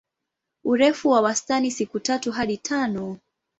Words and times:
Urefu 0.63 1.09
wa 1.09 1.21
wastani 1.21 1.71
siku 1.71 1.99
tatu 1.99 2.31
hadi 2.31 2.57
tano. 2.57 3.17